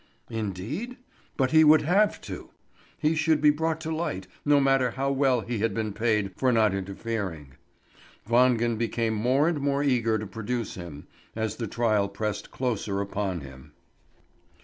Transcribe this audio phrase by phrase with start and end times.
[0.31, 0.97] Indeed?
[1.37, 2.49] But he would have to.
[2.97, 6.51] He should be brought to light, no matter how well he had been paid for
[6.51, 7.51] not interfering.
[8.27, 13.41] Wangen became more and more eager to produce him, as the trial pressed closer upon
[13.41, 13.73] him.